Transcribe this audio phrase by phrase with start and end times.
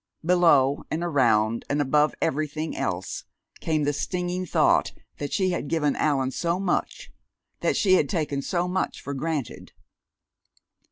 [0.25, 3.23] Below and around and above everything else
[3.59, 7.11] came the stinging thought that she had given Allan so much
[7.59, 9.73] that she had taken so much for granted.